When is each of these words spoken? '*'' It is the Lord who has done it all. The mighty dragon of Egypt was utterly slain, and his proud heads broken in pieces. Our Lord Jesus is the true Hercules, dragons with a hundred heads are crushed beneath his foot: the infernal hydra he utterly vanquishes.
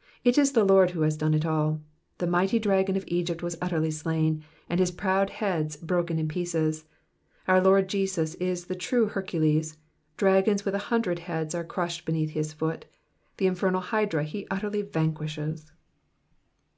'*'' 0.00 0.14
It 0.24 0.36
is 0.36 0.52
the 0.52 0.66
Lord 0.66 0.90
who 0.90 1.00
has 1.00 1.16
done 1.16 1.32
it 1.32 1.46
all. 1.46 1.80
The 2.18 2.26
mighty 2.26 2.58
dragon 2.58 2.94
of 2.94 3.06
Egypt 3.06 3.42
was 3.42 3.56
utterly 3.62 3.90
slain, 3.90 4.44
and 4.68 4.78
his 4.78 4.90
proud 4.90 5.30
heads 5.30 5.78
broken 5.78 6.18
in 6.18 6.28
pieces. 6.28 6.84
Our 7.48 7.58
Lord 7.58 7.88
Jesus 7.88 8.34
is 8.34 8.66
the 8.66 8.74
true 8.74 9.06
Hercules, 9.06 9.78
dragons 10.18 10.66
with 10.66 10.74
a 10.74 10.92
hundred 10.92 11.20
heads 11.20 11.54
are 11.54 11.64
crushed 11.64 12.04
beneath 12.04 12.32
his 12.32 12.52
foot: 12.52 12.84
the 13.38 13.46
infernal 13.46 13.80
hydra 13.80 14.24
he 14.24 14.46
utterly 14.50 14.82
vanquishes. 14.82 15.72